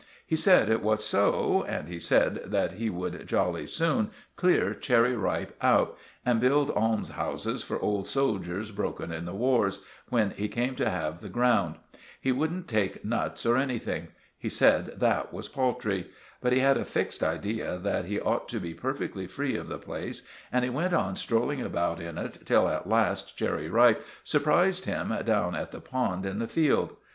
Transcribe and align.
He 0.25 0.35
said 0.35 0.67
it 0.67 0.81
was 0.81 1.05
so; 1.05 1.63
and 1.67 1.87
he 1.87 1.99
said 1.99 2.41
that 2.47 2.71
he 2.71 2.87
should 2.87 3.27
jolly 3.27 3.67
soon 3.67 4.09
clear 4.35 4.73
Cherry 4.73 5.15
Ripe 5.15 5.55
out, 5.63 5.95
and 6.25 6.41
build 6.41 6.71
almshouses 6.71 7.61
for 7.61 7.79
old 7.79 8.07
soldiers 8.07 8.71
broken 8.71 9.11
in 9.11 9.25
the 9.25 9.35
wars, 9.35 9.85
when 10.09 10.31
he 10.31 10.47
came 10.47 10.73
to 10.77 10.89
have 10.89 11.21
the 11.21 11.29
ground. 11.29 11.75
He 12.19 12.31
wouldn't 12.31 12.67
take 12.67 13.05
nuts 13.05 13.45
or 13.45 13.57
anything. 13.57 14.07
He 14.39 14.49
said 14.49 14.99
that 14.99 15.31
was 15.31 15.47
paltry; 15.47 16.09
but 16.41 16.51
he 16.51 16.61
had 16.61 16.77
a 16.77 16.83
fixed 16.85 17.21
idea 17.21 17.77
that 17.77 18.05
he 18.05 18.19
ought 18.19 18.49
to 18.49 18.59
be 18.59 18.73
perfectly 18.73 19.27
free 19.27 19.55
of 19.55 19.67
the 19.67 19.77
place, 19.77 20.23
and 20.51 20.63
he 20.63 20.71
went 20.71 20.95
on 20.95 21.15
strolling 21.15 21.61
about 21.61 21.99
in 22.01 22.17
it 22.17 22.39
till 22.45 22.67
at 22.67 22.89
last 22.89 23.37
Cherry 23.37 23.69
Ripe 23.69 24.03
surprised 24.23 24.85
him 24.85 25.13
down 25.25 25.53
at 25.53 25.69
the 25.69 25.79
pond 25.79 26.25
in 26.25 26.39
the 26.39 26.47
field. 26.47 26.95